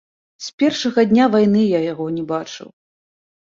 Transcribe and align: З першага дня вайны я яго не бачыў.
З 0.45 0.53
першага 0.61 1.03
дня 1.11 1.27
вайны 1.35 1.61
я 1.77 1.83
яго 1.91 2.09
не 2.17 2.23
бачыў. 2.33 2.73